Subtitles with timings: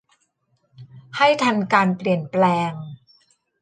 [1.17, 2.71] ให้ทันการเปลี่ยนแปลง